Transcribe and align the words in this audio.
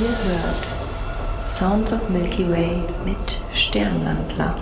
ihr 0.00 0.08
hört 0.08 1.46
Sounds 1.46 1.92
of 1.92 2.08
Milky 2.10 2.50
Way 2.50 2.82
mit 3.04 3.16
Sternwandler. 3.54 4.54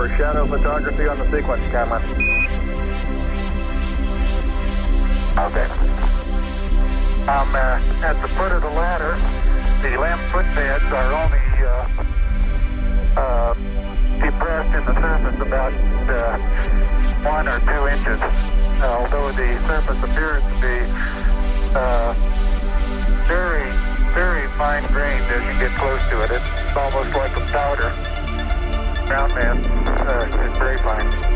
for 0.00 0.08
shadow 0.16 0.46
photography 0.46 1.06
on 1.08 1.18
the 1.18 1.24
sequence 1.30 1.62
camera. 1.70 2.00
Okay. 5.36 5.68
Um, 7.28 7.52
uh, 7.52 8.06
at 8.08 8.16
the 8.22 8.28
foot 8.28 8.52
of 8.52 8.62
the 8.62 8.70
ladder, 8.70 9.12
the 9.82 10.00
lamp 10.00 10.18
footbeds 10.32 10.90
are 10.90 11.12
only 11.20 11.44
uh, 11.68 11.84
uh, 13.20 13.52
depressed 14.24 14.74
in 14.74 14.84
the 14.86 14.94
surface 15.02 15.40
about 15.42 15.74
uh, 16.08 16.38
one 17.20 17.46
or 17.46 17.60
two 17.60 17.86
inches, 17.92 18.20
although 18.80 19.30
the 19.32 19.52
surface 19.68 20.02
appears 20.02 20.42
to 20.44 20.54
be 20.64 20.78
uh, 21.76 22.14
very, 23.28 23.70
very 24.16 24.48
fine-grained 24.56 25.24
as 25.24 25.44
you 25.44 25.60
get 25.60 25.76
close 25.76 26.00
to 26.08 26.24
it. 26.24 26.30
It's 26.30 26.74
almost 26.74 27.14
like 27.14 27.36
a 27.36 27.44
powder. 27.52 28.19
Ground 29.10 29.34
man, 29.34 29.56
uh, 30.06 30.52
Grapevine. 30.56 31.29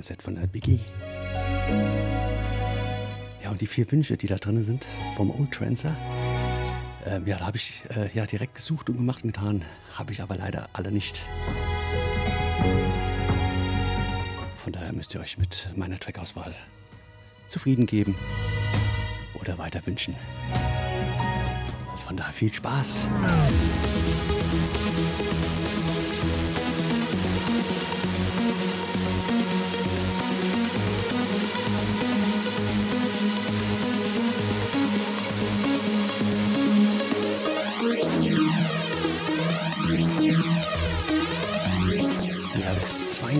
Wunderschöne 0.00 0.02
Set 0.02 0.22
von 0.22 0.34
der 0.34 0.46
Biggie. 0.46 0.80
Ja, 3.42 3.50
und 3.50 3.60
die 3.60 3.66
vier 3.66 3.90
Wünsche, 3.90 4.16
die 4.16 4.26
da 4.26 4.36
drin 4.36 4.62
sind, 4.64 4.86
vom 5.16 5.30
Old 5.30 5.52
Trancer. 5.52 5.96
Ähm, 7.06 7.26
ja, 7.26 7.36
da 7.38 7.46
habe 7.46 7.56
ich 7.56 7.82
äh, 7.94 8.10
ja 8.14 8.26
direkt 8.26 8.56
gesucht 8.56 8.88
und 8.90 8.96
gemacht 8.96 9.24
und 9.24 9.32
getan. 9.32 9.64
Habe 9.94 10.12
ich 10.12 10.22
aber 10.22 10.36
leider 10.36 10.68
alle 10.72 10.92
nicht. 10.92 11.22
Von 14.62 14.72
daher 14.72 14.92
müsst 14.92 15.14
ihr 15.14 15.20
euch 15.20 15.38
mit 15.38 15.70
meiner 15.74 15.98
Trackauswahl 15.98 16.54
zufrieden 17.46 17.86
geben 17.86 18.14
oder 19.40 19.56
weiter 19.58 19.84
wünschen. 19.86 20.14
Also 21.90 22.06
von 22.06 22.16
daher 22.16 22.32
viel 22.32 22.52
Spaß. 22.52 23.08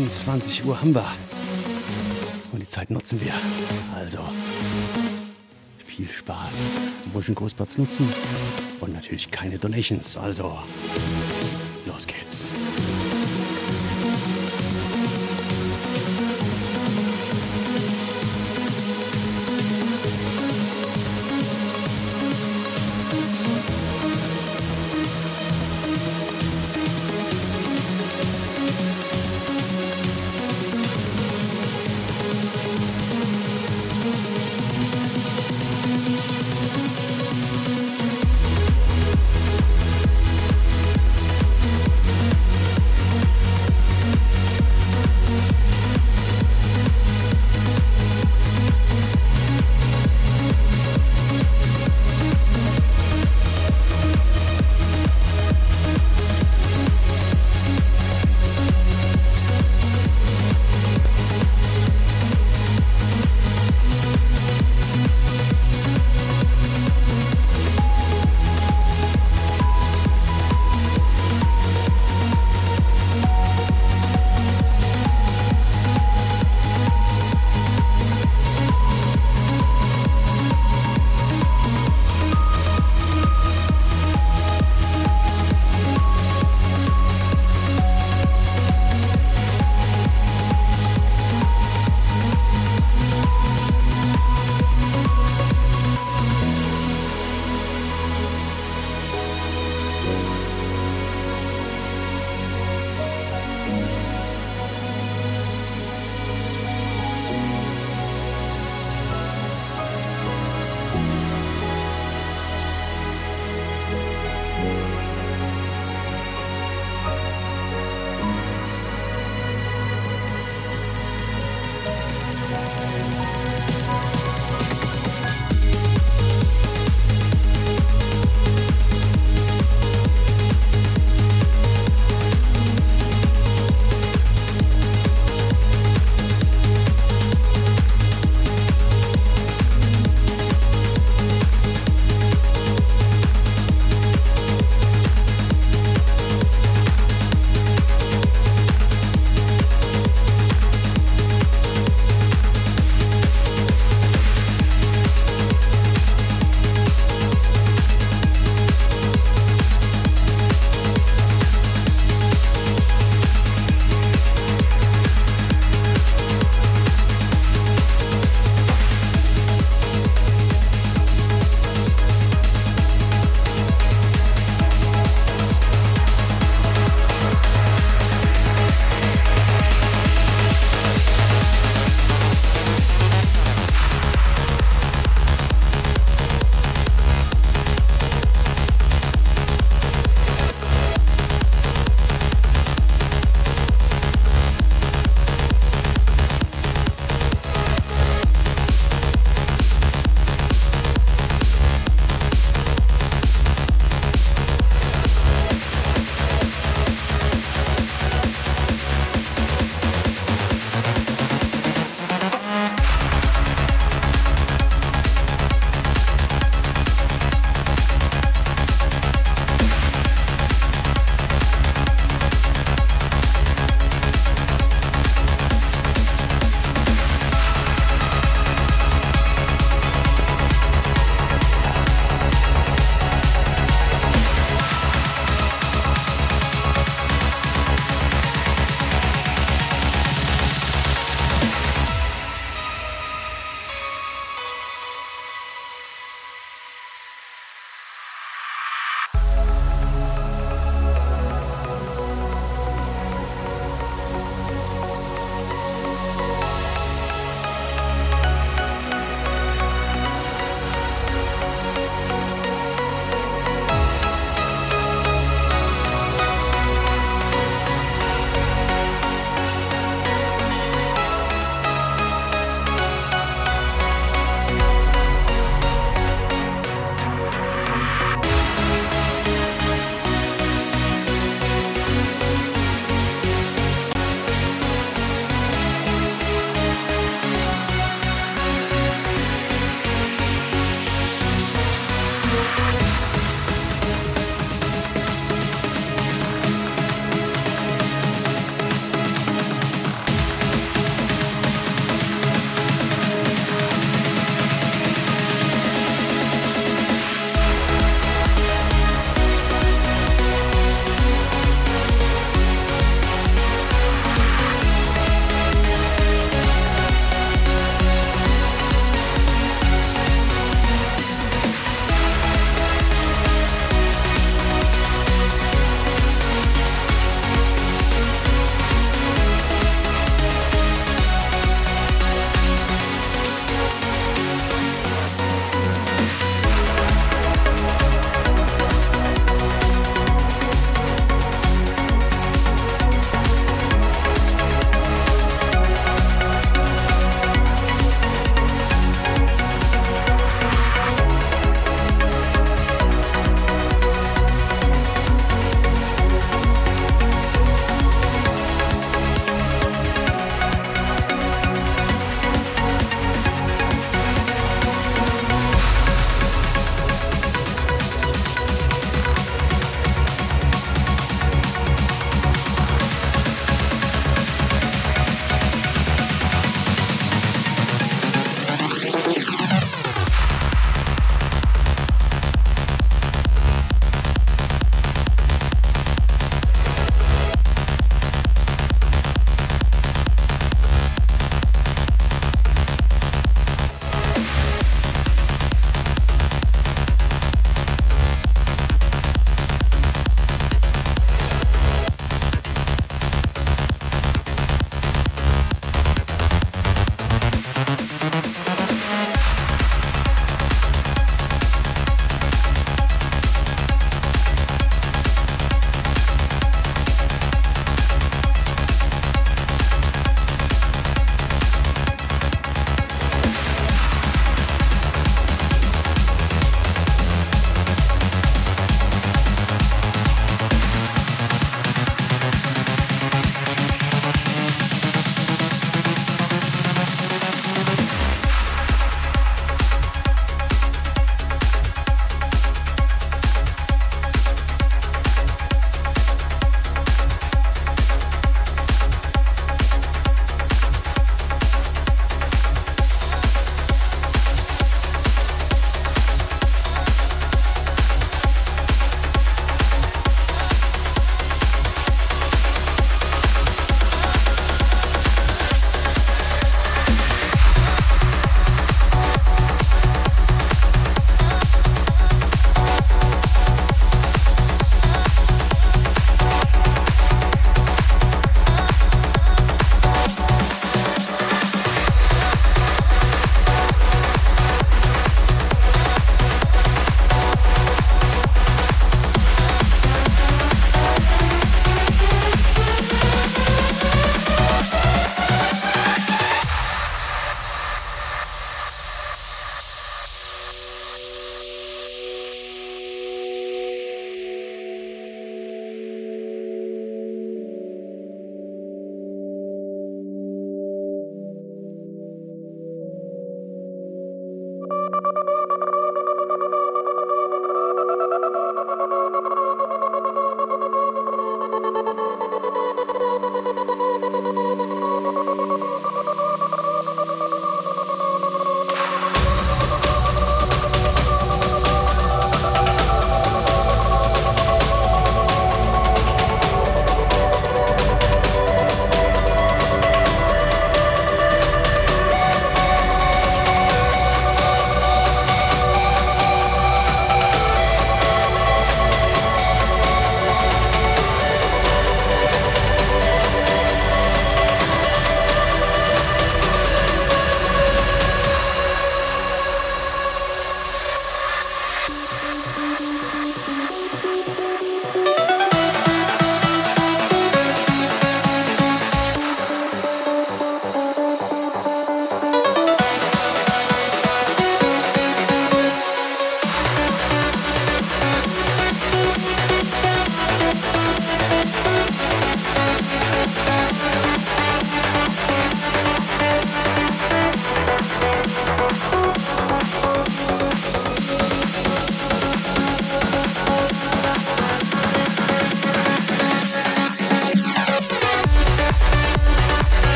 21 0.00 0.64
Uhr 0.64 0.80
haben 0.80 0.94
wir. 0.94 1.04
Und 2.52 2.60
die 2.60 2.66
Zeit 2.66 2.90
nutzen 2.90 3.20
wir. 3.20 3.34
Also 3.94 4.18
viel 5.84 6.08
Spaß. 6.08 6.54
Wunsch 7.12 7.28
Großplatz 7.34 7.76
nutzen. 7.76 8.08
Und 8.80 8.94
natürlich 8.94 9.30
keine 9.30 9.58
Donations. 9.58 10.16
Also. 10.16 10.56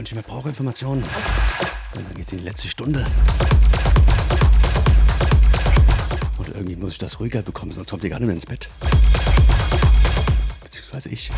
Gleich 0.00 0.16
erstmal 0.16 0.22
der 0.22 0.22
freundliche 0.22 0.22
Verbraucherinformationen. 0.22 1.04
Und 1.94 2.06
dann 2.06 2.14
geht's 2.14 2.32
in 2.32 2.38
die 2.38 2.44
letzte 2.44 2.68
Stunde. 2.68 3.04
Und 6.38 6.48
irgendwie 6.48 6.76
muss 6.76 6.92
ich 6.92 6.98
das 6.98 7.20
ruhiger 7.20 7.42
bekommen, 7.42 7.72
sonst 7.72 7.90
kommt 7.90 8.04
ihr 8.04 8.10
gar 8.10 8.18
nicht 8.18 8.26
mehr 8.26 8.36
ins 8.36 8.46
Bett. 8.46 8.68
Beziehungsweise 10.62 11.08
ich. 11.10 11.30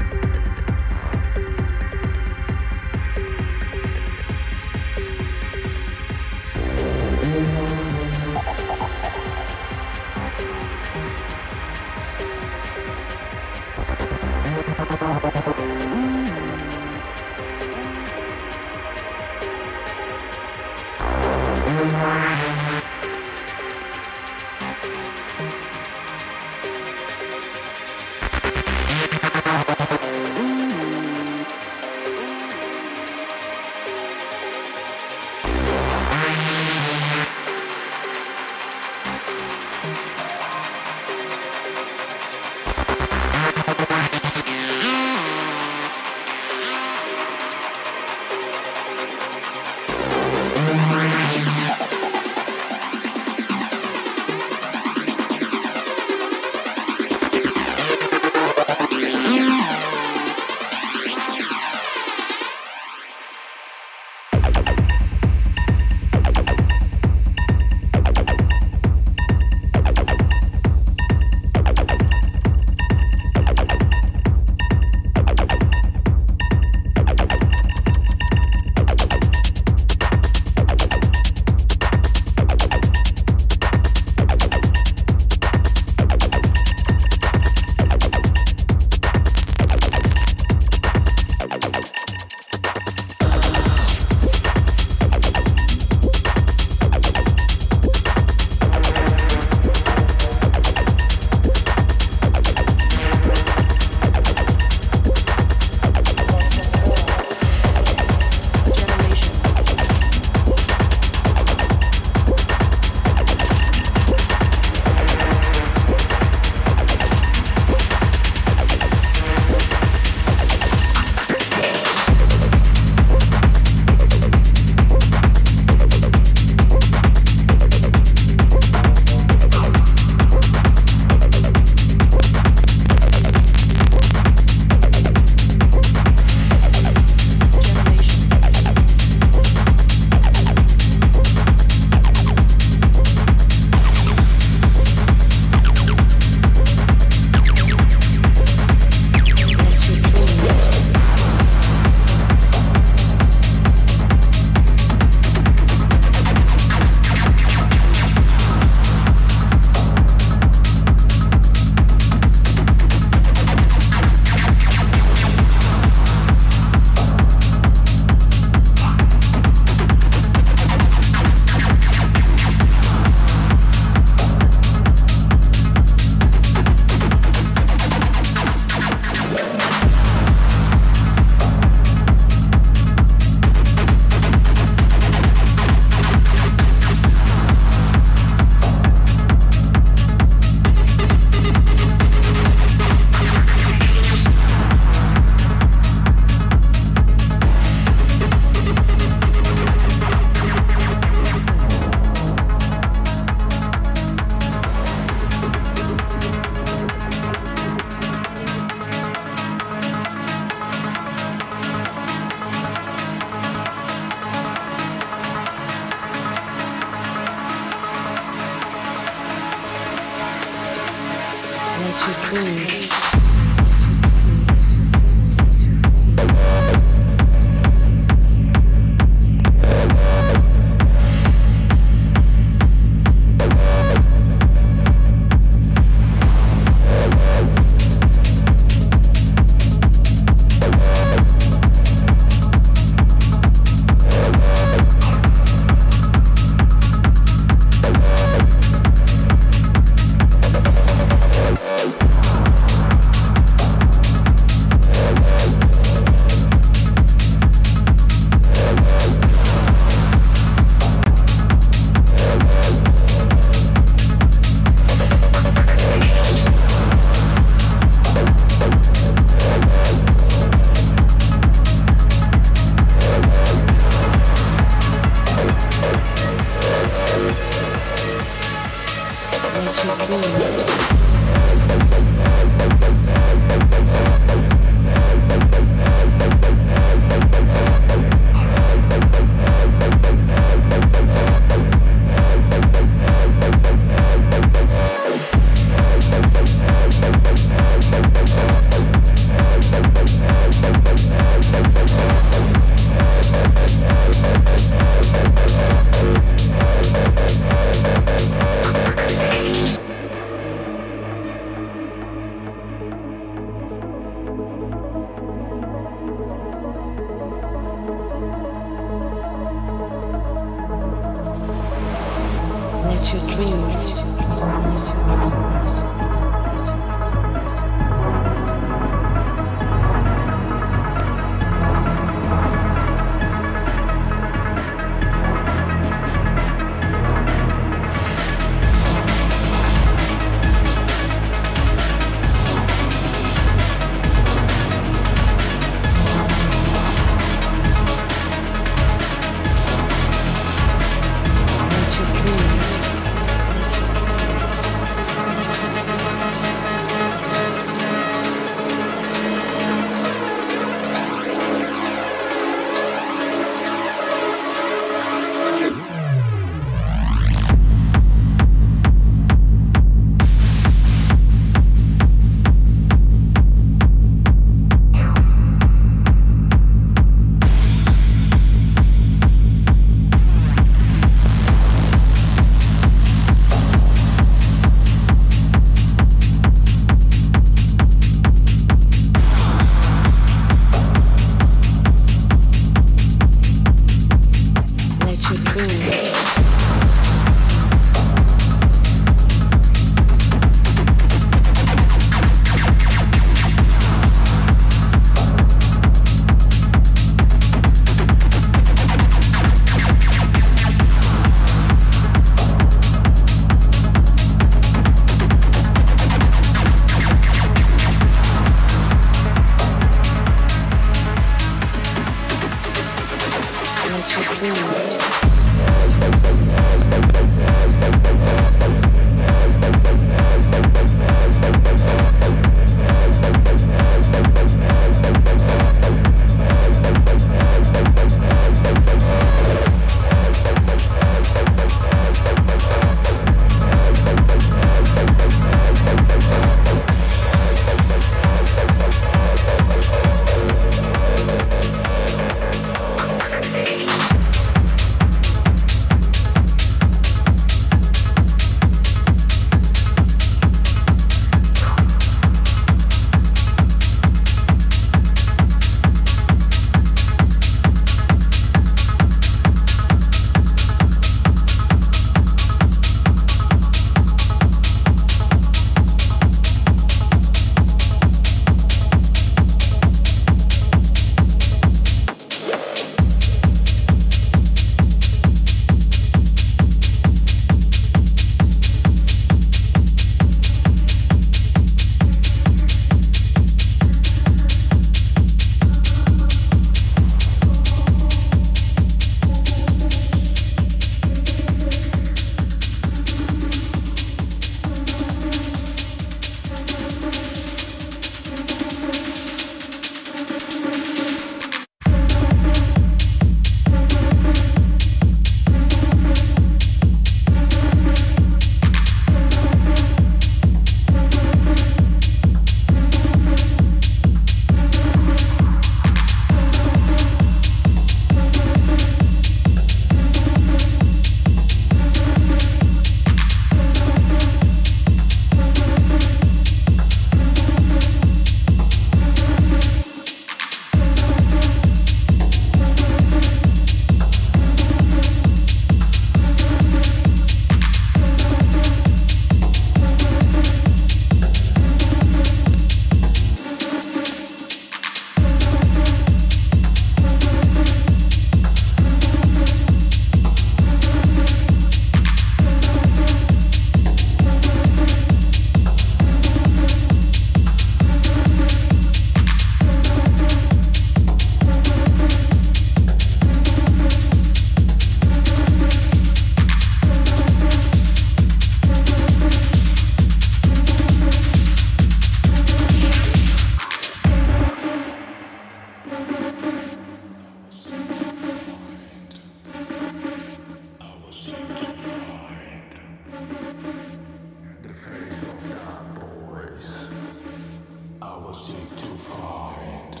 too 598.74 598.76
to 598.76 598.96
find. 598.96 600.00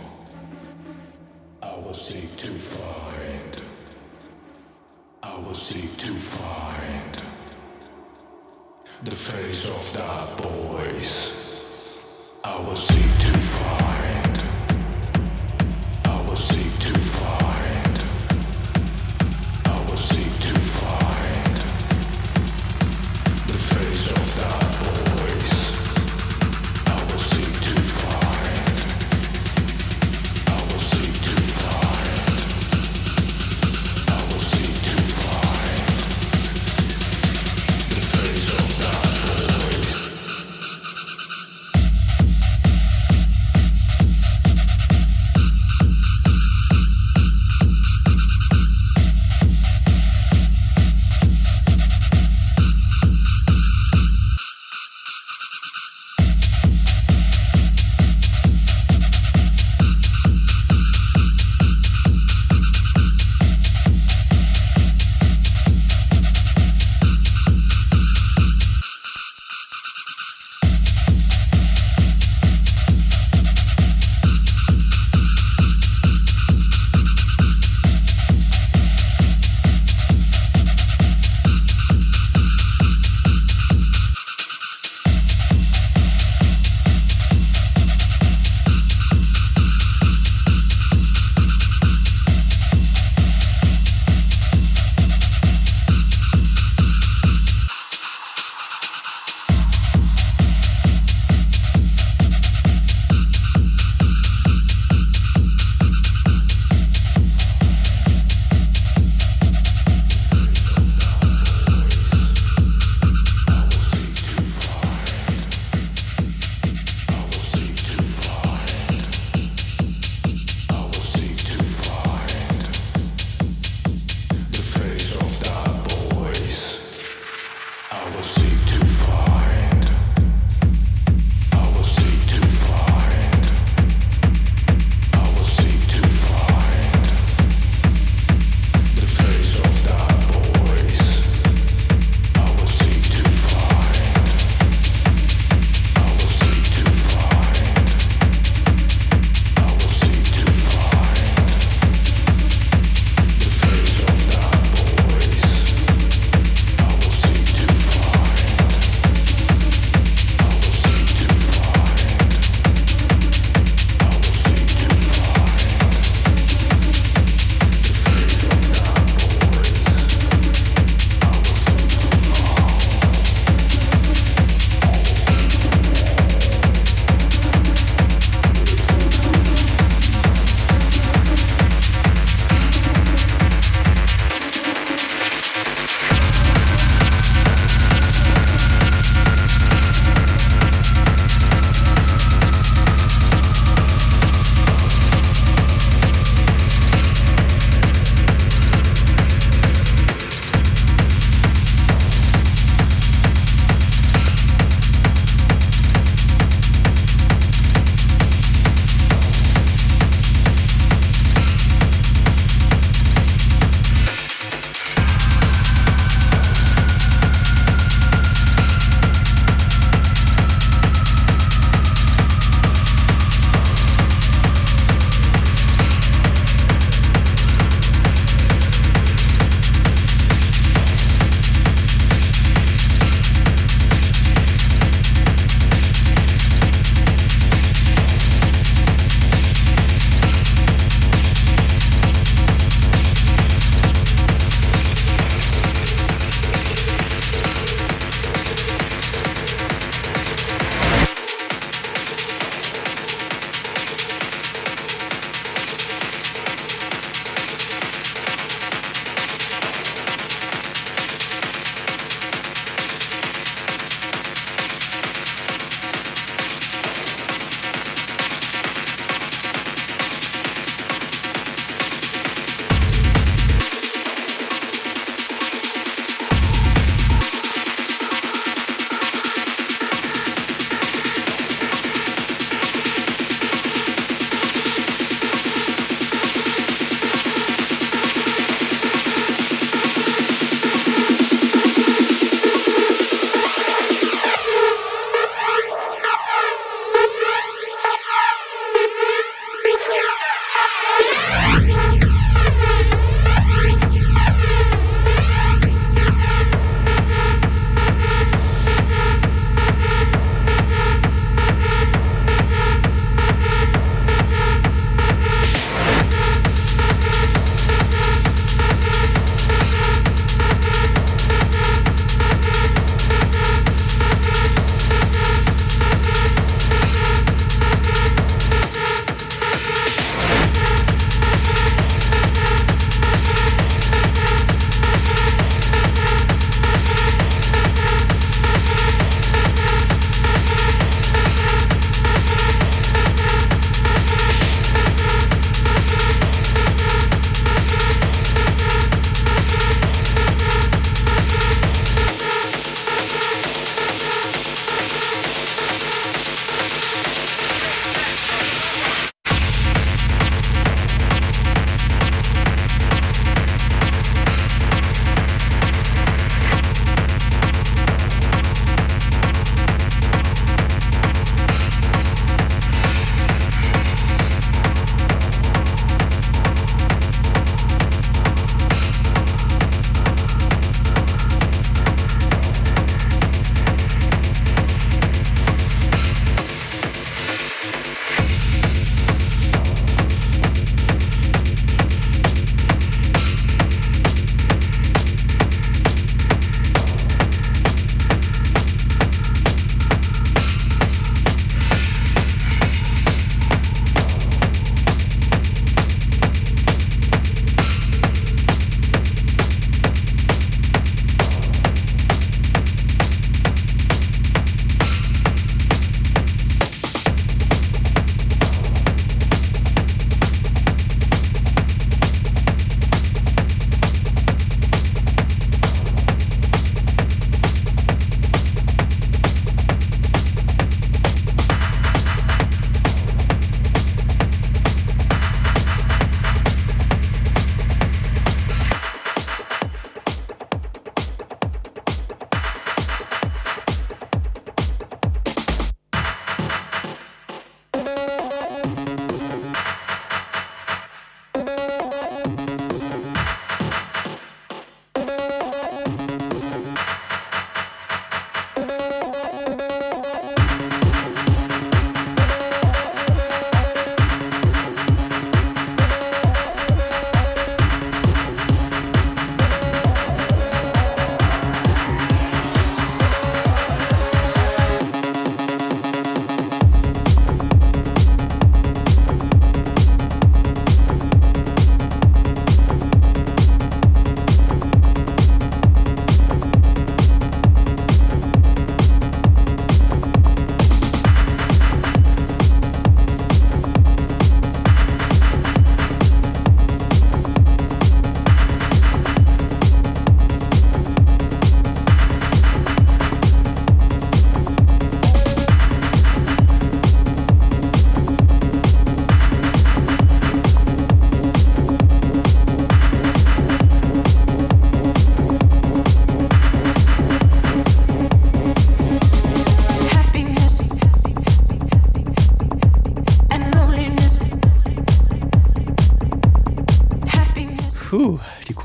I 1.62 1.74
will 1.76 1.94
seek 1.94 2.36
to 2.36 2.52
find. 2.52 3.62
I 5.22 5.38
will 5.38 5.54
seek 5.54 5.96
to 5.98 6.14
find 6.14 7.22
the 9.02 9.10
face 9.10 9.68
of 9.68 9.92
that 9.94 10.40
voice. 10.40 11.32
I 12.44 12.60
will 12.60 12.76
seek 12.76 13.18
to 13.26 13.38
find. 13.38 14.42
I 16.04 16.20
will 16.28 16.36
seek 16.36 16.78
to 16.92 16.98
find. 16.98 17.45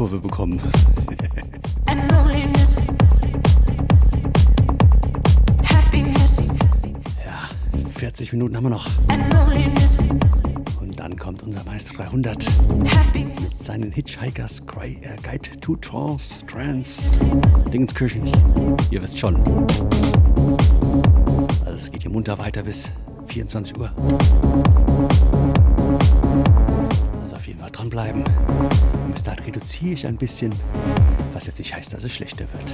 Kurve 0.01 0.17
bekommen. 0.19 0.59
ja, 7.23 7.49
40 7.93 8.33
Minuten 8.33 8.57
haben 8.57 8.63
wir 8.63 8.69
noch. 8.71 8.89
Und 10.79 10.99
dann 10.99 11.15
kommt 11.19 11.43
unser 11.43 11.63
Meister 11.65 11.93
300 11.93 12.47
mit 13.13 13.51
seinen 13.51 13.91
Hitchhikers 13.91 14.65
Cry, 14.65 14.97
äh, 15.03 15.17
Guide 15.21 15.51
to 15.59 15.75
Trance, 15.75 16.39
Trance, 16.47 17.23
Dingenskirchens. 17.71 18.31
Ihr 18.89 19.03
wisst 19.03 19.19
schon. 19.19 19.35
Also 21.63 21.77
es 21.77 21.91
geht 21.91 22.01
hier 22.01 22.11
munter 22.11 22.39
weiter 22.39 22.63
bis 22.63 22.89
24 23.27 23.77
Uhr. 23.77 23.91
Also 27.21 27.35
auf 27.35 27.45
jeden 27.45 27.59
Fall 27.59 27.69
dranbleiben. 27.69 28.23
Dahin 29.11 29.43
reduziere 29.43 29.93
ich 29.93 30.07
ein 30.07 30.15
bisschen, 30.15 30.53
was 31.33 31.45
jetzt 31.45 31.59
nicht 31.59 31.75
heißt, 31.75 31.93
dass 31.93 32.03
es 32.03 32.11
schlechter 32.13 32.45
wird. 32.53 32.73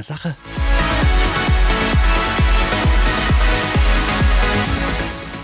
Eigener 0.00 0.02
Sache. 0.02 0.36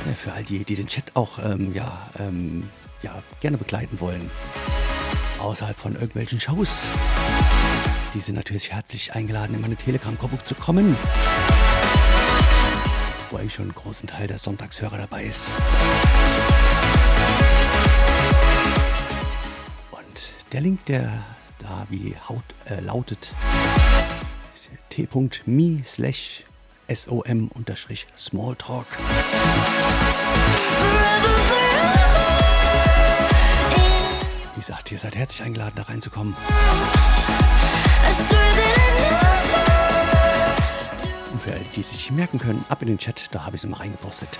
Ja, 0.06 0.12
für 0.14 0.32
all 0.32 0.44
die, 0.44 0.64
die 0.64 0.74
den 0.74 0.88
Chat 0.88 1.04
auch 1.14 1.38
ähm, 1.38 1.74
ja, 1.74 2.08
ähm, 2.18 2.68
ja, 3.02 3.14
gerne 3.40 3.58
begleiten 3.58 4.00
wollen, 4.00 4.30
außerhalb 5.38 5.76
von 5.78 5.94
irgendwelchen 5.94 6.40
Shows. 6.40 6.84
Die 8.14 8.20
sind 8.20 8.36
natürlich 8.36 8.72
herzlich 8.72 9.14
eingeladen, 9.14 9.54
in 9.54 9.60
meine 9.60 9.76
Telegram-Gruppe 9.76 10.38
zu 10.44 10.54
kommen, 10.54 10.96
wo 13.30 13.36
eigentlich 13.36 13.54
schon 13.54 13.66
einen 13.66 13.74
großen 13.74 14.08
Teil 14.08 14.26
der 14.26 14.38
Sonntagshörer 14.38 14.96
dabei 14.96 15.24
ist. 15.24 15.50
Und 19.90 20.30
der 20.52 20.60
Link, 20.62 20.86
der 20.86 21.24
da 21.58 21.86
wie 21.90 22.14
Haut 22.28 22.44
äh, 22.68 22.80
lautet 22.80 23.32
t.me 24.96 25.82
slash 25.84 26.42
som 26.88 27.48
unterstrich 27.54 28.06
smalltalk. 28.16 28.86
Wie 34.54 34.60
gesagt, 34.60 34.90
ihr 34.90 34.98
seid 34.98 35.14
herzlich 35.14 35.42
eingeladen, 35.42 35.74
da 35.76 35.82
reinzukommen. 35.82 36.34
Und 41.30 41.42
für 41.42 41.52
alle, 41.52 41.64
die 41.74 41.80
es 41.80 41.90
sich 41.90 42.10
merken 42.10 42.38
können, 42.38 42.64
ab 42.70 42.80
in 42.80 42.88
den 42.88 42.98
Chat, 42.98 43.28
da 43.32 43.44
habe 43.44 43.56
ich 43.56 43.60
es 43.60 43.64
immer 43.64 43.78
reingepostet. 43.78 44.38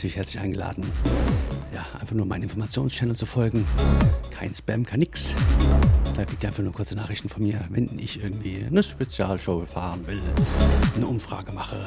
Natürlich 0.00 0.16
herzlich 0.16 0.40
eingeladen, 0.40 0.90
ja, 1.74 1.84
einfach 2.00 2.14
nur 2.14 2.24
meinen 2.24 2.44
Informationschannel 2.44 3.14
zu 3.14 3.26
folgen. 3.26 3.66
Kein 4.30 4.54
Spam, 4.54 4.86
kein 4.86 5.00
nix. 5.00 5.34
Da 6.16 6.24
kriegt 6.24 6.42
ihr 6.42 6.48
einfach 6.48 6.62
nur 6.62 6.72
kurze 6.72 6.94
Nachrichten 6.94 7.28
von 7.28 7.42
mir, 7.42 7.60
wenn 7.68 7.98
ich 7.98 8.22
irgendwie 8.22 8.64
eine 8.64 8.82
Spezialshow 8.82 9.66
fahren 9.66 10.06
will, 10.06 10.18
eine 10.96 11.06
Umfrage 11.06 11.52
mache, 11.52 11.84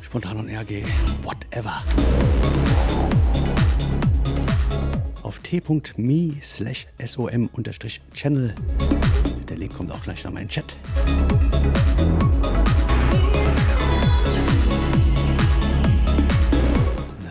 spontan 0.00 0.36
und 0.36 0.48
RG, 0.48 0.84
whatever 1.24 1.82
auf 5.24 5.40
t.me 5.40 6.36
slash 6.40 6.86
som 7.04 7.50
unterstrich 7.52 8.00
channel. 8.14 8.54
Der 9.48 9.56
Link 9.56 9.76
kommt 9.76 9.90
auch 9.90 10.02
gleich 10.02 10.22
nach 10.22 10.30
meinem 10.30 10.48
Chat. 10.48 10.76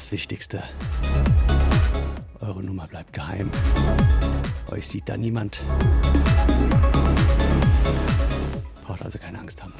Das 0.08 0.14
Wichtigste, 0.14 0.64
eure 2.40 2.64
Nummer 2.64 2.88
bleibt 2.88 3.12
geheim. 3.12 3.52
Euch 4.72 4.88
sieht 4.88 5.10
da 5.10 5.18
niemand. 5.18 5.60
Braucht 8.86 9.02
also 9.02 9.20
keine 9.20 9.38
Angst 9.40 9.62
haben. 9.62 9.74